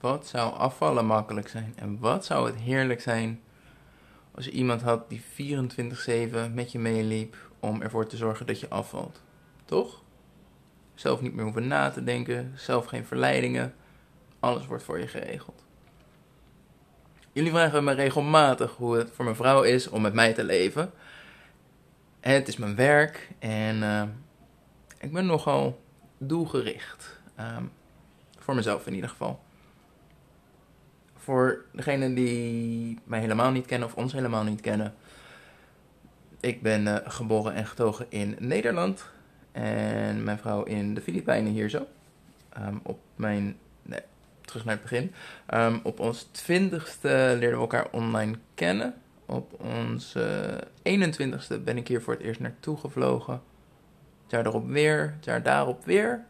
[0.00, 1.72] wat zou afvallen makkelijk zijn?
[1.76, 3.40] En wat zou het heerlijk zijn
[4.34, 5.22] als je iemand had die
[6.48, 9.22] 24-7 met je meeliep om ervoor te zorgen dat je afvalt?
[9.64, 10.02] Toch?
[10.94, 13.74] Zelf niet meer hoeven na te denken, zelf geen verleidingen.
[14.40, 15.64] Alles wordt voor je geregeld.
[17.32, 20.92] Jullie vragen me regelmatig hoe het voor mijn vrouw is om met mij te leven.
[22.20, 24.02] Het is mijn werk en uh,
[24.98, 25.80] ik ben nogal
[26.18, 27.20] doelgericht.
[27.40, 27.70] Um,
[28.38, 29.40] voor mezelf in ieder geval.
[31.28, 34.94] Voor degenen die mij helemaal niet kennen of ons helemaal niet kennen.
[36.40, 39.04] Ik ben uh, geboren en getogen in Nederland.
[39.52, 41.86] En mijn vrouw in de Filipijnen hier zo.
[42.58, 43.56] Um, op mijn.
[43.82, 44.00] Nee,
[44.40, 45.12] terug naar het begin.
[45.54, 48.94] Um, op ons twintigste leerden we elkaar online kennen.
[49.26, 49.64] Op
[50.86, 53.40] uh, 21ste ben ik hier voor het eerst naartoe gevlogen.
[54.22, 56.24] Het jaar erop weer, het jaar daarop weer.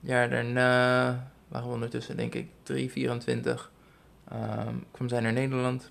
[0.00, 2.90] Het jaar daarna waren we ondertussen, denk ik, 3,
[4.28, 4.68] 24.
[4.68, 5.90] Um, kwam zij naar Nederland.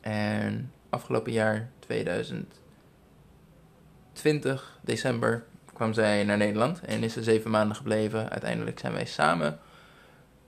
[0.00, 6.80] En afgelopen jaar, 2020, december, kwam zij naar Nederland.
[6.80, 8.30] En is ze zeven maanden gebleven.
[8.30, 9.58] Uiteindelijk zijn wij samen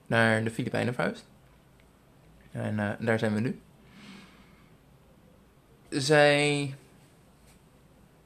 [0.05, 1.27] naar de Filipijnen verhuisd.
[2.51, 3.59] En uh, daar zijn we nu.
[5.89, 6.75] Zij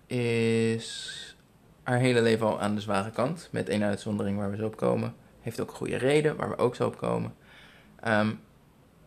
[0.05, 1.15] is
[1.83, 3.49] haar hele leven al aan de zware kant.
[3.51, 5.15] Met één uitzondering waar we zo op komen.
[5.41, 7.33] Heeft ook goede reden waar we ook zo op komen.
[8.07, 8.39] Um,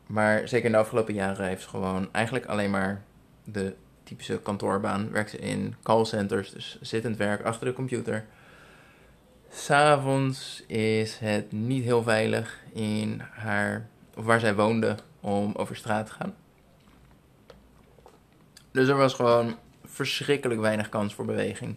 [0.07, 3.03] maar zeker in de afgelopen jaren heeft ze gewoon eigenlijk alleen maar
[3.45, 5.11] de typische kantoorbaan.
[5.11, 8.25] Werkt ze in callcenters, dus zittend werk achter de computer.
[9.51, 16.07] S'avonds is het niet heel veilig in haar, of waar zij woonde, om over straat
[16.07, 16.35] te gaan.
[18.71, 21.77] Dus er was gewoon verschrikkelijk weinig kans voor beweging.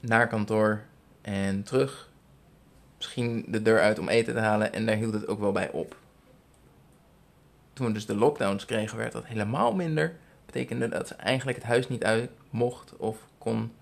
[0.00, 0.82] Naar kantoor
[1.22, 2.08] en terug.
[2.96, 5.70] Misschien de deur uit om eten te halen en daar hield het ook wel bij
[5.70, 5.96] op.
[7.80, 10.16] Toen dus de lockdowns kregen, werd dat helemaal minder.
[10.46, 13.72] Betekende dat ze eigenlijk het huis niet uit mocht of kon.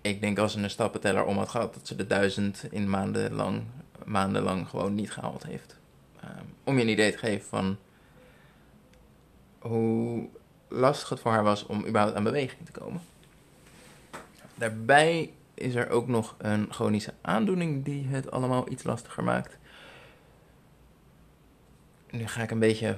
[0.00, 3.62] Ik denk als ze een stappenteller om had gehad, dat ze de duizend in maandenlang,
[4.04, 5.76] maandenlang gewoon niet gehaald heeft.
[6.24, 7.76] Um, om je een idee te geven van
[9.58, 10.28] hoe
[10.68, 13.00] lastig het voor haar was om überhaupt aan beweging te komen.
[14.54, 19.60] Daarbij is er ook nog een chronische aandoening die het allemaal iets lastiger maakt.
[22.12, 22.96] Nu ga ik een beetje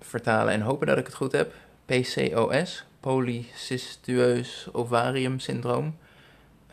[0.00, 1.52] vertalen en hopen dat ik het goed heb.
[1.84, 5.96] PCOS, polycystueus ovarium syndroom.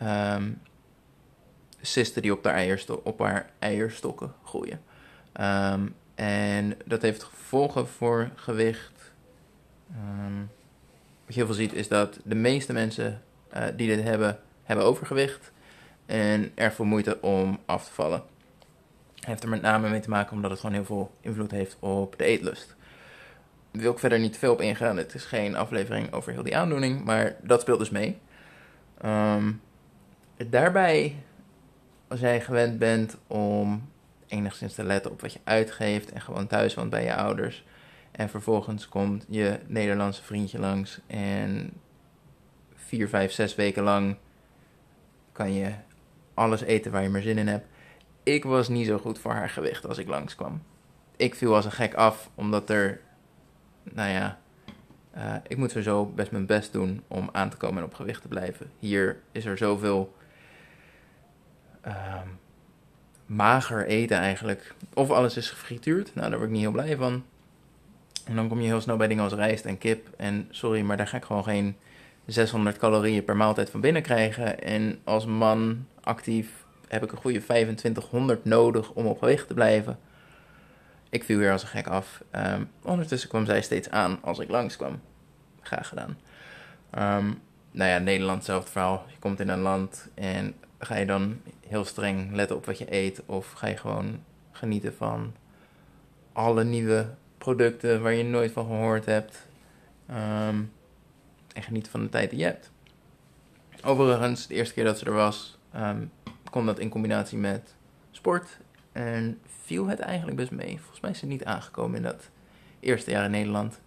[0.02, 0.60] Um,
[1.80, 4.80] cysten die op haar, op haar eierstokken groeien.
[5.40, 9.12] Um, en dat heeft gevolgen voor gewicht.
[9.90, 10.50] Um,
[11.24, 13.22] wat je heel veel ziet is dat de meeste mensen
[13.54, 15.52] uh, die dit hebben, hebben overgewicht.
[16.06, 18.22] En erg veel moeite om af te vallen.
[19.20, 22.18] Heeft er met name mee te maken omdat het gewoon heel veel invloed heeft op
[22.18, 22.76] de eetlust.
[23.70, 24.96] Daar wil ik verder niet veel op ingaan.
[24.96, 28.18] Het is geen aflevering over heel die aandoening, maar dat speelt dus mee.
[29.04, 29.60] Um,
[30.36, 31.14] daarbij,
[32.08, 33.88] als jij gewend bent om
[34.26, 37.64] enigszins te letten op wat je uitgeeft en gewoon thuis woont bij je ouders.
[38.10, 41.72] En vervolgens komt je Nederlandse vriendje langs en
[42.74, 44.16] vier, vijf, zes weken lang
[45.32, 45.72] kan je
[46.34, 47.66] alles eten waar je maar zin in hebt
[48.26, 50.62] ik was niet zo goed voor haar gewicht als ik langskwam.
[51.16, 53.00] Ik viel als een gek af, omdat er,
[53.82, 54.38] nou ja,
[55.16, 58.22] uh, ik moet sowieso best mijn best doen om aan te komen en op gewicht
[58.22, 58.70] te blijven.
[58.78, 60.14] Hier is er zoveel
[61.86, 62.20] uh,
[63.26, 64.74] mager eten eigenlijk.
[64.94, 67.24] Of alles is gefrituurd, nou daar word ik niet heel blij van.
[68.24, 70.08] En dan kom je heel snel bij dingen als rijst en kip.
[70.16, 71.76] En sorry, maar daar ga ik gewoon geen
[72.24, 74.62] 600 calorieën per maaltijd van binnen krijgen.
[74.62, 79.98] En als man actief heb ik een goede 2500 nodig om op gewicht te blijven.
[81.08, 82.22] Ik viel weer als een gek af.
[82.36, 85.00] Um, ondertussen kwam zij steeds aan als ik langskwam.
[85.60, 86.18] Graag gedaan.
[86.98, 89.04] Um, nou ja, Nederland, hetzelfde verhaal.
[89.08, 92.94] Je komt in een land en ga je dan heel streng letten op wat je
[92.94, 93.22] eet?
[93.26, 95.34] Of ga je gewoon genieten van
[96.32, 97.08] alle nieuwe
[97.38, 99.46] producten waar je nooit van gehoord hebt?
[100.10, 100.72] Um,
[101.52, 102.70] en genieten van de tijd die je hebt.
[103.82, 105.58] Overigens, de eerste keer dat ze er was,
[106.50, 107.74] kon dat in combinatie met
[108.10, 108.58] sport.
[108.92, 110.78] En viel het eigenlijk best mee.
[110.80, 112.30] Volgens mij is ze niet aangekomen in dat
[112.80, 113.80] eerste jaar in Nederland.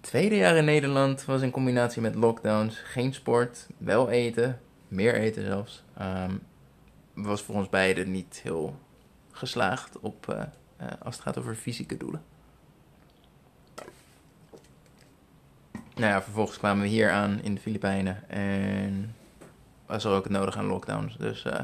[0.00, 2.78] Tweede jaar in Nederland was in combinatie met lockdowns.
[2.78, 5.84] Geen sport, wel eten, meer eten zelfs.
[6.00, 6.40] Um,
[7.14, 8.78] was voor ons beiden niet heel
[9.30, 10.36] geslaagd op, uh,
[10.80, 12.22] uh, als het gaat over fysieke doelen.
[15.94, 19.14] Nou ja, vervolgens kwamen we hier aan in de Filipijnen en
[19.86, 21.16] was er ook nodig aan lockdowns.
[21.16, 21.60] Dus uh,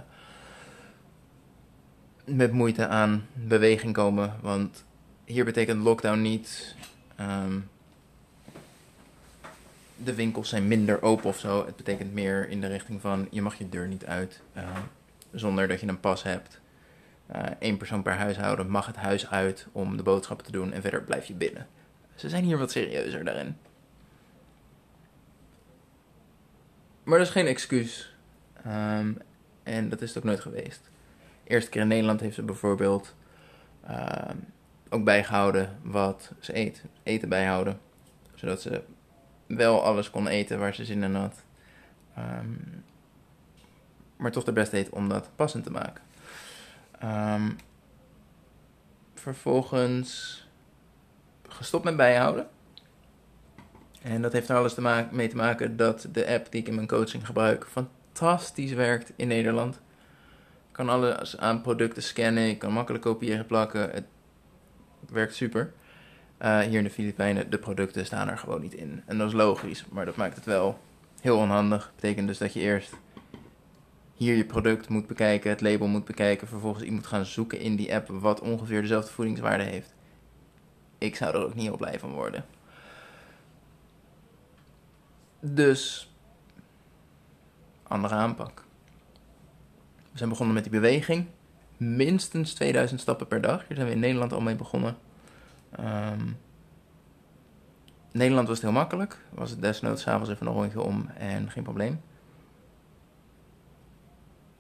[2.25, 4.37] met moeite aan beweging komen.
[4.41, 4.85] Want
[5.25, 6.75] hier betekent lockdown niet.
[7.17, 7.59] ehm,
[9.97, 11.67] de winkels zijn minder open of zo.
[11.67, 14.63] Het betekent meer in de richting van je mag je deur niet uit eh,
[15.33, 16.61] zonder dat je een pas hebt.
[17.59, 21.03] Eén persoon per huishouden mag het huis uit om de boodschappen te doen en verder
[21.03, 21.67] blijf je binnen.
[22.15, 23.57] Ze zijn hier wat serieuzer daarin.
[27.03, 28.10] Maar dat is geen excuus.
[28.65, 29.13] Ehm,
[29.63, 30.91] en dat is het ook nooit geweest.
[31.45, 33.15] De eerste keer in Nederland heeft ze bijvoorbeeld
[33.87, 34.37] ehm,
[34.89, 36.85] ook bijgehouden wat ze eet.
[37.03, 37.81] Eten bijhouden.
[38.35, 38.83] Zodat ze
[39.47, 41.45] wel alles kon eten waar ze zin in had.
[42.15, 42.55] Ehm,
[44.17, 46.03] maar toch de best deed om dat passend te maken.
[49.15, 50.41] Vervolgens
[51.49, 52.49] gestopt met bijhouden.
[54.03, 56.69] En dat heeft er alles te maken, mee te maken dat de app die ik
[56.69, 57.67] in mijn coaching gebruik
[58.21, 59.75] fantastisch werkt in Nederland.
[60.69, 63.91] Ik kan alles aan producten scannen, ik kan makkelijk kopiëren plakken.
[63.91, 64.05] Het
[65.09, 65.73] werkt super.
[66.43, 69.03] Uh, hier in de Filipijnen, de producten staan er gewoon niet in.
[69.07, 70.79] En dat is logisch, maar dat maakt het wel
[71.21, 71.93] heel onhandig.
[71.95, 72.93] Betekent dus dat je eerst
[74.15, 77.95] hier je product moet bekijken, het label moet bekijken, vervolgens moet gaan zoeken in die
[77.95, 79.95] app wat ongeveer dezelfde voedingswaarde heeft.
[80.99, 82.45] Ik zou er ook niet heel blij van worden.
[85.41, 86.10] Dus,
[87.91, 88.65] andere aanpak.
[90.13, 91.27] We zijn begonnen met die beweging.
[91.77, 93.67] Minstens 2000 stappen per dag.
[93.67, 94.97] Hier zijn we in Nederland al mee begonnen.
[95.81, 96.37] Um,
[98.13, 99.19] Nederland was het heel makkelijk.
[99.31, 102.01] Was het desnoods s'avonds even een rondje om en geen probleem.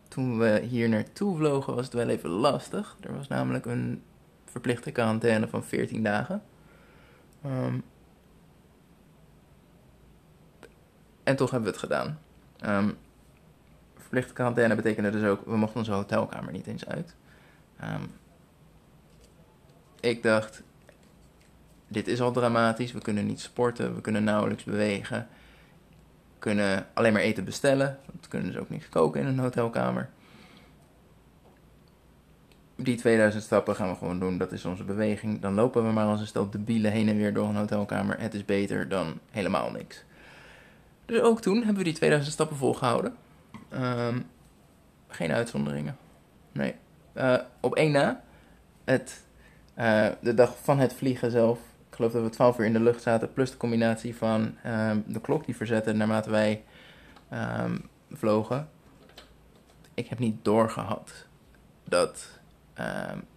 [0.08, 2.96] Toen we hier naartoe vlogen was het wel even lastig.
[3.00, 4.02] Er was namelijk een
[4.44, 6.42] verplichte quarantaine van 14 dagen.
[7.46, 7.82] Um,
[11.22, 12.18] en toch hebben we het gedaan.
[12.64, 12.96] Um,
[14.10, 17.14] verplichte quarantaine betekende dus ook, we mochten onze hotelkamer niet eens uit.
[17.82, 18.12] Um,
[20.00, 20.62] ik dacht,
[21.88, 22.92] dit is al dramatisch.
[22.92, 25.28] We kunnen niet sporten, we kunnen nauwelijks bewegen.
[26.32, 27.98] We kunnen alleen maar eten bestellen.
[28.20, 30.08] We kunnen dus ook niks koken in een hotelkamer.
[32.76, 35.40] Die 2000 stappen gaan we gewoon doen, dat is onze beweging.
[35.40, 38.20] Dan lopen we maar als een stel debielen heen en weer door een hotelkamer.
[38.20, 40.04] Het is beter dan helemaal niks.
[41.06, 43.14] Dus ook toen hebben we die 2000 stappen volgehouden.
[43.75, 44.26] Um,
[45.08, 45.96] geen uitzonderingen.
[46.52, 46.75] Nee.
[47.14, 48.22] Uh, op één na,
[48.84, 49.22] het,
[49.78, 51.58] uh, de dag van het vliegen zelf,
[51.88, 55.05] ik geloof dat we 12 uur in de lucht zaten, plus de combinatie van um,
[55.06, 56.64] de klok die verzette naarmate wij
[57.32, 58.69] um, vlogen.
[59.94, 61.26] Ik heb niet doorgehad
[61.84, 62.38] dat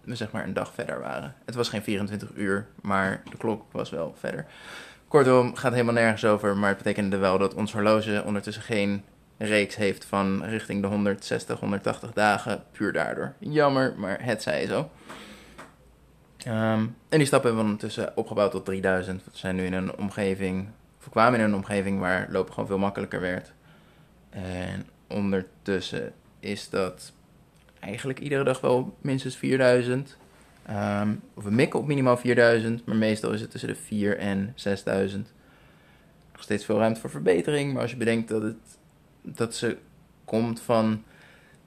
[0.00, 1.34] we zeg maar een dag verder waren.
[1.44, 4.46] Het was geen 24 uur, maar de klok was wel verder.
[5.08, 9.04] Kortom, gaat helemaal nergens over, maar het betekende wel dat ons horloge ondertussen geen
[9.38, 13.34] reeks heeft van richting de 160, 180 dagen, puur daardoor.
[13.38, 14.90] Jammer, maar het zij zo.
[16.48, 19.24] Um, en die stappen hebben we ondertussen opgebouwd tot 3000.
[19.24, 22.78] We zijn nu in een omgeving, of kwamen in een omgeving waar lopen gewoon veel
[22.78, 23.52] makkelijker werd.
[24.30, 27.12] En ondertussen is dat
[27.80, 30.16] eigenlijk iedere dag wel minstens 4000.
[30.70, 34.52] Um, of we mikken op minimaal 4000, maar meestal is het tussen de 4 en
[34.54, 35.32] 6000.
[36.32, 38.78] Nog steeds veel ruimte voor verbetering, maar als je bedenkt dat, het,
[39.24, 39.78] dat ze
[40.24, 41.04] komt van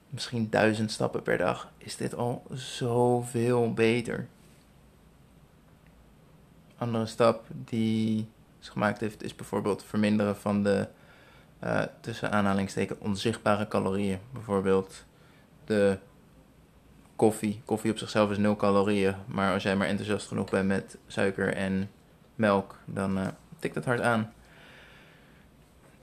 [0.08, 4.26] misschien 1000 stappen per dag, is dit al zoveel beter.
[6.76, 8.28] Andere stap die
[8.58, 10.88] ze gemaakt heeft, is bijvoorbeeld verminderen van de
[11.64, 14.18] uh, tussen aanhalingsteken onzichtbare calorieën.
[14.32, 15.04] Bijvoorbeeld
[15.64, 15.98] de
[17.16, 17.60] koffie.
[17.64, 19.14] Koffie op zichzelf is nul calorieën.
[19.26, 21.90] Maar als jij maar enthousiast genoeg bent met suiker en
[22.34, 23.26] melk, dan uh,
[23.58, 24.32] tikt het hard aan.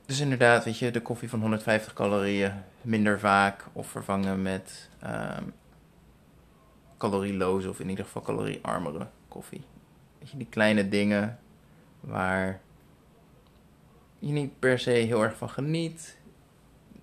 [0.05, 5.53] Dus inderdaad, weet je, de koffie van 150 calorieën minder vaak of vervangen met um,
[6.97, 9.61] calorieloze of in ieder geval caloriearmere koffie.
[10.19, 11.39] Weet je, die kleine dingen
[11.99, 12.61] waar
[14.19, 16.17] je niet per se heel erg van geniet,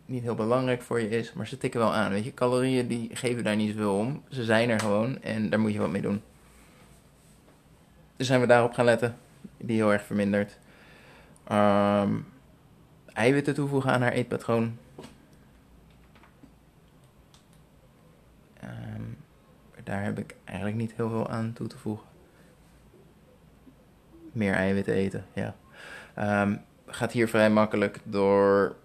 [0.06, 2.10] niet heel belangrijk voor je is, maar ze tikken wel aan.
[2.10, 4.22] Weet je, calorieën die geven daar niet zoveel om.
[4.28, 6.22] Ze zijn er gewoon en daar moet je wat mee doen.
[8.16, 9.16] Dus zijn we daarop gaan letten,
[9.56, 10.58] die heel erg vermindert.
[11.52, 12.26] Um,
[13.12, 14.78] eiwitten toevoegen aan haar eetpatroon.
[18.64, 19.16] Um,
[19.84, 22.06] daar heb ik eigenlijk niet heel veel aan toe te voegen.
[24.32, 25.54] Meer eiwitten eten, ja.
[26.42, 28.76] Um, gaat hier vrij makkelijk door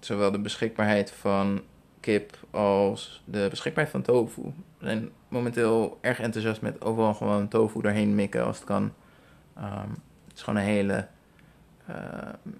[0.00, 1.62] zowel de beschikbaarheid van
[2.00, 4.42] kip als de beschikbaarheid van tofu.
[4.78, 8.92] We zijn momenteel erg enthousiast met overal gewoon tofu doorheen mikken als het kan.
[9.58, 11.08] Um, het is gewoon een hele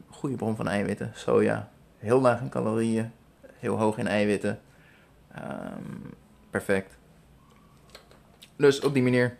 [0.08, 1.11] goede bron van eiwitten.
[1.14, 3.12] Soja, heel laag in calorieën,
[3.58, 4.61] heel hoog in eiwitten.
[5.38, 6.14] Um,
[6.50, 6.97] perfect.
[8.56, 9.37] Dus op die manier.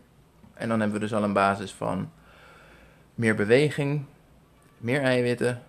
[0.54, 2.11] En dan hebben we dus al een basis van
[3.14, 4.04] meer beweging,
[4.78, 5.62] meer eiwitten,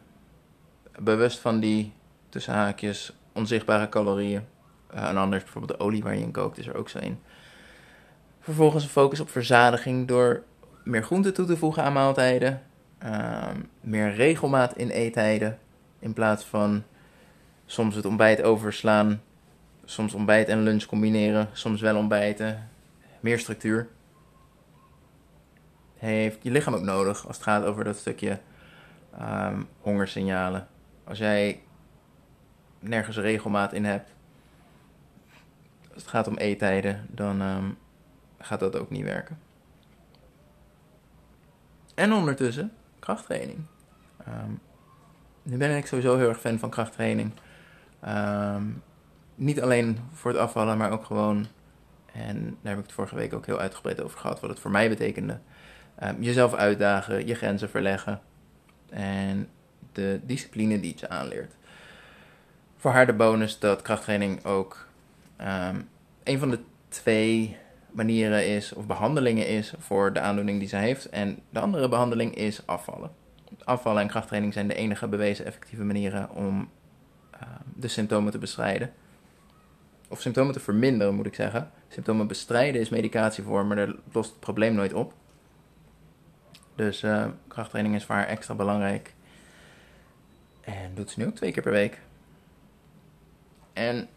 [0.99, 1.93] bewust van die
[2.29, 4.45] tussen haakjes onzichtbare calorieën.
[4.93, 7.19] Uh, en anders bijvoorbeeld de olie waar je in kookt is er ook zo in.
[8.39, 10.43] Vervolgens een focus op verzadiging door
[10.83, 12.61] meer groente toe te voegen aan maaltijden.
[12.99, 15.59] Ehm, meer regelmaat in eettijden.
[15.99, 16.83] In plaats van
[17.65, 19.21] soms het ontbijt overslaan.
[19.85, 21.49] Soms ontbijt en lunch combineren.
[21.51, 22.69] Soms wel ontbijten.
[23.19, 23.89] Meer structuur.
[25.97, 28.39] Heeft je lichaam ook nodig als het gaat over dat stukje
[29.21, 30.67] um, hongersignalen.
[31.03, 31.61] Als jij
[32.79, 34.13] nergens regelmaat in hebt.
[35.93, 37.77] Als het gaat om eettijden, dan um,
[38.37, 39.39] gaat dat ook niet werken.
[41.95, 42.71] En ondertussen
[43.09, 43.59] krachttraining.
[44.27, 44.59] Um,
[45.43, 47.31] nu ben ik sowieso heel erg fan van krachttraining.
[48.07, 48.83] Um,
[49.35, 51.47] niet alleen voor het afvallen, maar ook gewoon.
[52.13, 54.71] En daar heb ik het vorige week ook heel uitgebreid over gehad, wat het voor
[54.71, 55.39] mij betekende.
[56.03, 58.21] Um, jezelf uitdagen, je grenzen verleggen.
[58.89, 59.49] En
[59.91, 61.53] de discipline die je aanleert.
[62.77, 64.87] Voor haar de bonus dat krachttraining ook
[66.23, 67.57] een van de twee
[67.91, 71.09] manieren is, of behandelingen is voor de aandoening die ze heeft.
[71.09, 73.11] En de andere behandeling is afvallen.
[73.63, 76.69] Afvallen en krachttraining zijn de enige bewezen effectieve manieren om
[77.33, 77.41] uh,
[77.75, 78.93] de symptomen te bestrijden.
[80.07, 81.71] Of symptomen te verminderen, moet ik zeggen.
[81.87, 85.13] Symptomen bestrijden is medicatievorm, maar dat lost het probleem nooit op.
[86.75, 89.13] Dus uh, krachttraining is voor haar extra belangrijk.
[90.61, 91.99] En doet ze nu ook twee keer per week.
[93.73, 94.07] En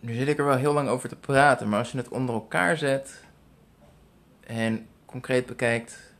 [0.00, 2.34] nu zit ik er wel heel lang over te praten, maar als je het onder
[2.34, 3.24] elkaar zet
[4.40, 6.12] en concreet bekijkt,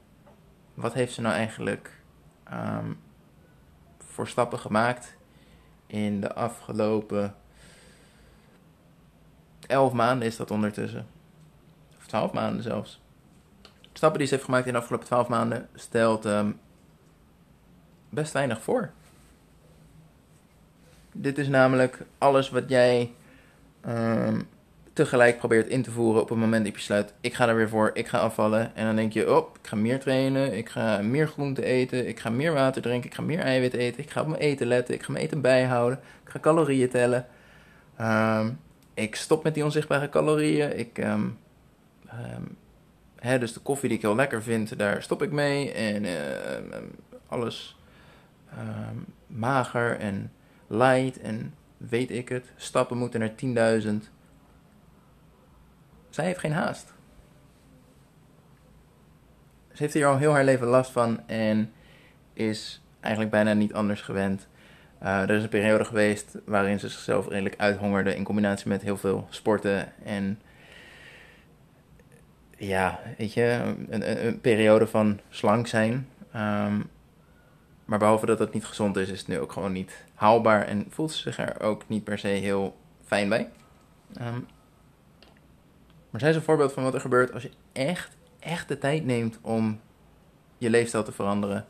[0.75, 1.91] wat heeft ze nou eigenlijk
[2.53, 3.01] um,
[3.99, 5.17] voor stappen gemaakt
[5.87, 7.35] in de afgelopen
[9.67, 11.07] elf maanden is dat ondertussen.
[11.99, 13.01] Of twaalf maanden zelfs.
[13.93, 16.61] Stappen die ze heeft gemaakt in de afgelopen twaalf maanden stelt um,
[18.09, 18.91] best weinig voor.
[21.13, 23.13] Dit is namelijk alles wat jij
[23.89, 24.49] um,
[24.93, 27.69] tegelijk probeert in te voeren op het moment dat je besluit, ik ga er weer
[27.69, 28.77] voor, ik ga afvallen.
[28.77, 32.21] En dan denk je, oh, ik ga meer trainen, ik ga meer groente eten, ik
[32.21, 34.95] ga meer water drinken, ik ga meer eiwit eten, ik ga op mijn eten letten,
[34.95, 37.27] ik ga mijn eten bijhouden, ik ga calorieën tellen.
[38.01, 38.59] Um,
[38.95, 40.79] ik stop met die onzichtbare calorieën.
[40.79, 41.39] Ik, um,
[43.17, 45.73] hè, dus de koffie die ik heel lekker vind, daar stop ik mee.
[45.73, 46.07] En
[47.29, 47.77] alles
[49.27, 50.33] mager en
[50.67, 52.53] light en weet ik het.
[52.57, 53.89] Stappen moeten naar 10.000.
[56.11, 56.93] Zij heeft geen haast.
[59.73, 61.73] Ze heeft hier al heel haar leven last van en
[62.33, 64.49] is eigenlijk bijna niet anders gewend.
[65.03, 68.97] Uh, er is een periode geweest waarin ze zichzelf redelijk uithongerde in combinatie met heel
[68.97, 70.41] veel sporten en
[72.57, 76.09] ja, weet je, een, een periode van slank zijn.
[76.37, 76.91] Um,
[77.89, 80.87] maar behalve dat het niet gezond is, is het nu ook gewoon niet haalbaar en
[80.89, 83.51] voelt ze zich er ook niet per se heel fijn bij.
[84.21, 84.47] Um,
[86.11, 89.05] maar zij is een voorbeeld van wat er gebeurt als je echt, echt de tijd
[89.05, 89.81] neemt om
[90.59, 91.67] je leefstijl te veranderen.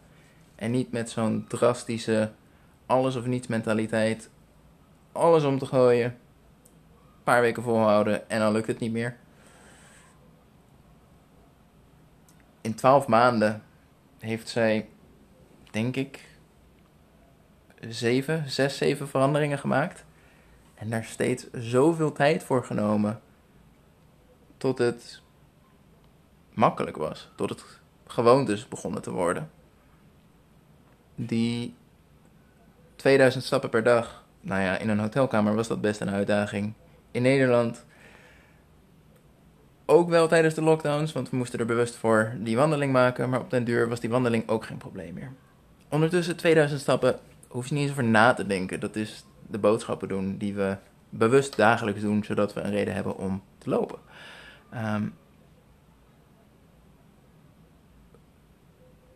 [0.55, 2.31] En niet met zo'n drastische
[2.87, 4.31] alles of niets mentaliteit
[5.13, 6.07] alles om te gooien.
[6.07, 9.17] Een paar weken volhouden en dan lukt het niet meer.
[12.61, 13.63] In twaalf maanden
[14.19, 14.89] heeft zij
[15.83, 16.25] denk ik,
[17.89, 20.05] zeven, zes, zeven veranderingen gemaakt.
[20.75, 23.21] En daar steeds zoveel tijd voor genomen.
[24.57, 25.23] Tot het
[26.55, 27.29] makkelijk was.
[27.37, 27.65] Tot het
[28.07, 29.51] gewoontes begonnen te worden.
[31.15, 31.75] Die
[32.97, 34.25] 2000 stappen per dag.
[34.41, 36.73] Nou ja, in een hotelkamer was dat best een uitdaging.
[37.11, 37.85] In Nederland
[39.87, 43.31] ook wel tijdens de lockdowns, want we moesten er bewust voor die wandeling maken.
[43.31, 45.33] Maar op den duur was die wandeling ook geen probleem meer.
[45.89, 47.19] Ondertussen 2000 stappen
[47.49, 48.81] hoef je niet eens over na te denken.
[48.81, 50.77] Dat is de boodschappen doen die we
[51.11, 53.99] bewust dagelijks doen, zodat we een reden hebben om te lopen.
[54.75, 55.15] Um,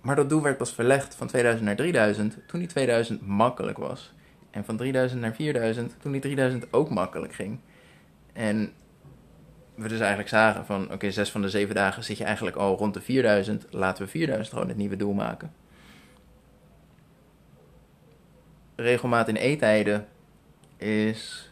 [0.00, 4.12] maar dat doel werd pas verlegd van 2000 naar 3000 toen die 2000 makkelijk was.
[4.50, 7.58] En van 3000 naar 4000 toen die 3000 ook makkelijk ging.
[8.32, 8.72] En
[9.74, 12.76] we dus eigenlijk zagen van oké, zes van de zeven dagen zit je eigenlijk al
[12.76, 13.66] rond de 4000.
[13.70, 15.52] Laten we 4000 gewoon het nieuwe doel maken.
[18.74, 20.08] Regelmaat in eettijden
[20.76, 21.50] is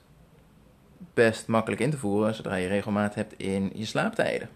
[1.15, 4.49] best makkelijk in te voeren zodra je regelmaat hebt in je slaaptijden.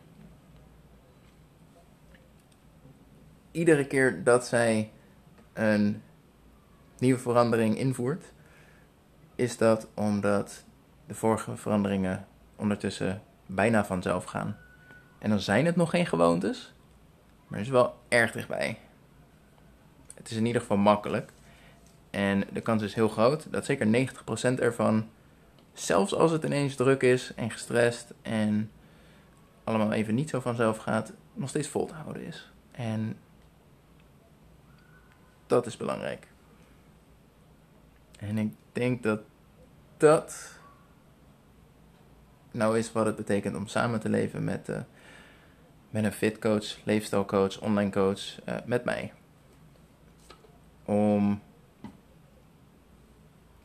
[3.50, 4.90] Iedere keer dat zij
[5.52, 6.02] een
[6.98, 8.24] nieuwe verandering invoert,
[9.34, 10.64] is dat omdat
[11.06, 14.56] de vorige veranderingen ondertussen bijna vanzelf gaan.
[15.18, 16.74] En dan zijn het nog geen gewoontes,
[17.46, 18.78] maar het is wel erg dichtbij.
[20.14, 21.32] Het is in ieder geval makkelijk.
[22.14, 24.08] En de kans is heel groot dat zeker
[24.56, 25.08] 90% ervan,
[25.72, 28.70] zelfs als het ineens druk is en gestrest en
[29.64, 32.52] allemaal even niet zo vanzelf gaat, nog steeds vol te houden is.
[32.70, 33.16] En
[35.46, 36.26] dat is belangrijk.
[38.18, 39.20] En ik denk dat
[39.96, 40.58] dat
[42.50, 44.78] nou is wat het betekent om samen te leven met, uh,
[45.90, 49.12] met een fitcoach, leefstijlcoach, online coach, uh, met mij.
[50.84, 51.42] Om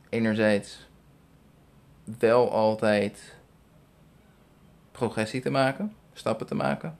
[0.09, 0.87] enerzijds
[2.19, 3.35] wel altijd
[4.91, 6.97] progressie te maken, stappen te maken.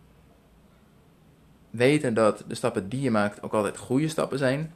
[1.70, 4.74] Weten dat de stappen die je maakt ook altijd goede stappen zijn.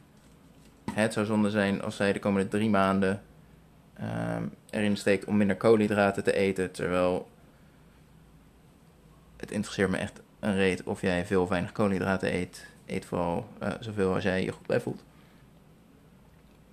[0.92, 3.22] Het zou zonde zijn als zij de komende drie maanden
[4.00, 6.72] um, erin steekt om minder koolhydraten te eten.
[6.72, 7.28] Terwijl
[9.36, 12.66] het interesseert me echt een reet of jij veel of weinig koolhydraten eet.
[12.86, 15.04] Eet vooral uh, zoveel als jij je goed bij voelt.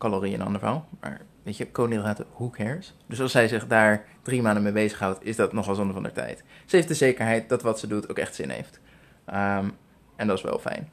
[0.01, 0.87] Calorieën een ander verhaal.
[0.99, 2.95] Maar weet je, koolhydraten, who cares?
[3.07, 6.11] Dus als zij zich daar drie maanden mee bezighoudt, is dat nogal zonde van de
[6.11, 6.43] tijd.
[6.65, 8.79] Ze heeft de zekerheid dat wat ze doet ook echt zin heeft.
[9.27, 9.71] Um,
[10.15, 10.89] en dat is wel fijn.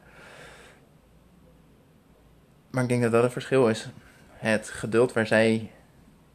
[2.71, 3.89] Maar ik denk dat dat het verschil is.
[4.33, 5.71] Het geduld waar zij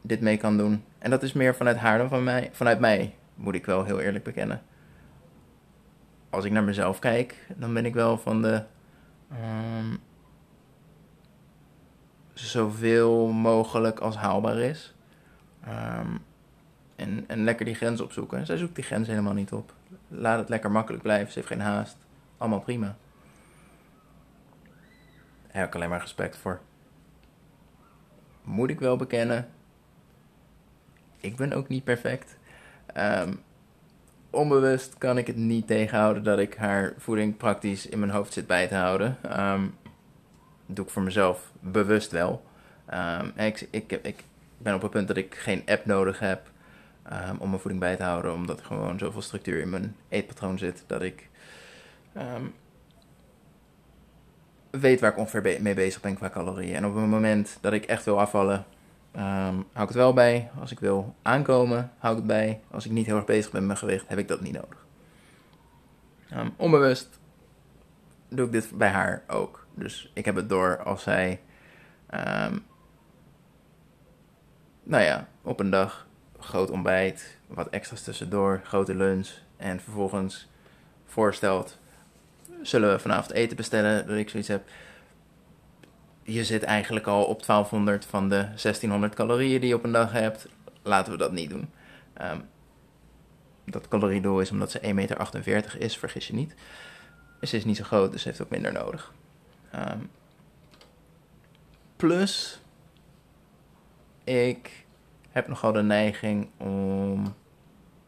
[0.00, 0.84] dit mee kan doen.
[0.98, 4.00] En dat is meer vanuit haar dan van mij, vanuit mij, moet ik wel heel
[4.00, 4.62] eerlijk bekennen.
[6.30, 8.62] Als ik naar mezelf kijk, dan ben ik wel van de.
[9.32, 10.00] Um,
[12.34, 14.94] zoveel mogelijk als haalbaar is.
[15.68, 16.18] Um,
[16.96, 18.46] en, en lekker die grens opzoeken.
[18.46, 19.72] Zij zoekt die grens helemaal niet op.
[20.08, 21.32] Laat het lekker makkelijk blijven.
[21.32, 21.96] Ze heeft geen haast.
[22.38, 22.96] Allemaal prima.
[25.42, 26.60] Daar heb ik alleen maar respect voor.
[28.42, 29.48] Moet ik wel bekennen,
[31.20, 32.36] ik ben ook niet perfect.
[32.96, 33.40] Um,
[34.30, 38.46] onbewust kan ik het niet tegenhouden dat ik haar voeding praktisch in mijn hoofd zit
[38.46, 39.18] bij te houden.
[39.40, 39.74] Um,
[40.66, 42.44] doe ik voor mezelf bewust wel.
[42.94, 44.24] Um, ik, ik, ik,
[44.58, 46.50] ben op het punt dat ik geen app nodig heb
[47.38, 50.84] om mijn voeding bij te houden, omdat er gewoon zoveel structuur in mijn eetpatroon zit
[50.86, 51.28] dat ik
[54.80, 56.74] weet waar ik ongeveer mee bezig ben qua calorieën.
[56.74, 58.64] En op het moment dat ik echt wil afvallen,
[59.12, 60.50] hou ik het wel bij.
[60.60, 62.60] Als ik wil aankomen, hou ik het bij.
[62.70, 64.86] Als ik niet heel erg bezig ben met mijn gewicht, heb ik dat niet nodig.
[66.56, 67.18] Onbewust
[68.28, 69.63] doe ik dit bij haar ook.
[69.74, 71.40] Dus ik heb het door als zij,
[72.14, 72.64] um,
[74.82, 76.06] nou ja, op een dag
[76.38, 80.48] groot ontbijt, wat extra's tussendoor, grote lunch en vervolgens
[81.04, 81.78] voorstelt,
[82.62, 84.62] zullen we vanavond eten bestellen, dat ik zoiets heb
[86.24, 90.12] je zit eigenlijk al op 1200 van de 1600 calorieën die je op een dag
[90.12, 90.46] hebt.
[90.82, 91.70] Laten we dat niet doen.
[92.22, 92.42] Um,
[93.64, 96.54] dat caloriedoel is omdat ze 1,48 meter is, vergis je niet.
[97.40, 99.12] Ze is niet zo groot, dus heeft ook minder nodig.
[99.78, 100.10] Um,
[101.96, 102.60] plus,
[104.24, 104.84] ik
[105.30, 107.34] heb nogal de neiging om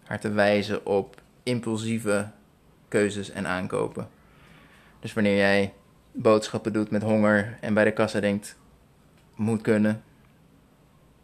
[0.04, 2.30] haar te wijzen op impulsieve
[2.88, 4.08] keuzes en aankopen.
[5.00, 5.74] Dus wanneer jij
[6.12, 8.58] boodschappen doet met honger en bij de kassa denkt,
[9.34, 10.02] moet kunnen.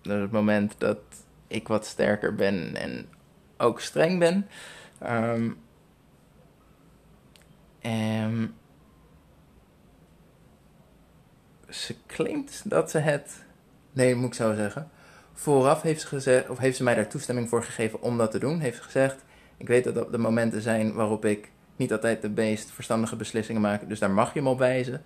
[0.02, 0.98] Dat is het moment dat
[1.46, 3.08] ik wat sterker ben en
[3.56, 4.48] ook streng ben.
[5.02, 5.58] Um,
[7.80, 8.54] en
[11.72, 13.44] ze claimt dat ze het.
[13.92, 14.90] Nee, moet ik zo zeggen.
[15.32, 18.38] Vooraf heeft ze, gezegd, of heeft ze mij daar toestemming voor gegeven om dat te
[18.38, 18.60] doen.
[18.60, 19.24] Heeft ze gezegd:
[19.56, 23.88] Ik weet dat de momenten zijn waarop ik niet altijd de meest verstandige beslissingen maken.
[23.88, 25.02] Dus daar mag je hem op wijzen.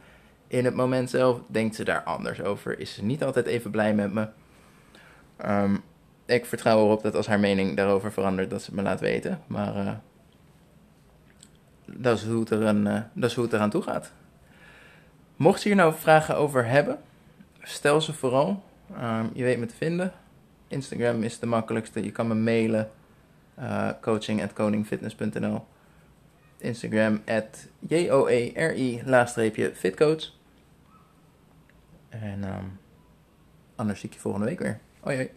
[0.47, 2.79] In het moment zelf denkt ze daar anders over.
[2.79, 4.29] Is ze niet altijd even blij met me.
[5.47, 5.83] Um,
[6.27, 9.41] ik vertrouw erop dat als haar mening daarover verandert, dat ze het me laat weten.
[9.47, 9.93] Maar uh,
[11.85, 14.13] dat, is hoe het er een, uh, dat is hoe het eraan toe gaat.
[15.37, 16.99] Mocht je hier nou vragen over hebben,
[17.63, 18.63] stel ze vooral.
[19.03, 20.13] Um, je weet me te vinden.
[20.69, 22.05] Instagram is de makkelijkste.
[22.05, 22.91] Je kan me mailen.
[23.59, 25.65] Uh, coaching@koningfitness.nl
[26.59, 29.03] Instagram at J-O-E-R-I
[29.75, 30.33] fitcoach.
[32.09, 32.79] En um,
[33.77, 34.81] anders zie ik je volgende week weer.
[35.01, 35.31] Hoi hoi.